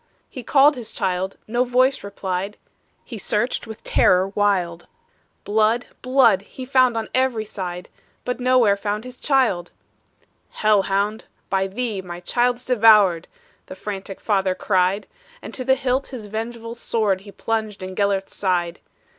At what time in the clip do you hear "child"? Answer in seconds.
0.91-1.37, 9.15-9.69